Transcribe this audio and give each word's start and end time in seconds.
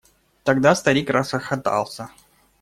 Тогда 0.43 0.73
старик 0.73 1.11
расхохотался. 1.11 2.09